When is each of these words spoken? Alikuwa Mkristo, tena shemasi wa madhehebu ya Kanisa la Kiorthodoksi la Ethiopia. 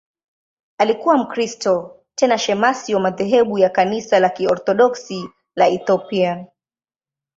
Alikuwa 0.77 1.17
Mkristo, 1.17 1.95
tena 2.15 2.37
shemasi 2.37 2.93
wa 2.95 2.99
madhehebu 3.01 3.59
ya 3.59 3.69
Kanisa 3.69 4.19
la 4.19 4.29
Kiorthodoksi 4.29 5.29
la 5.55 5.67
Ethiopia. 5.69 6.45